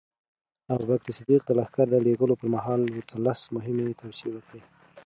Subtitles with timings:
[0.73, 4.61] ابوبکر صدیق د لښکر د لېږلو پر مهال ورته لس مهمې توصیې وکړې.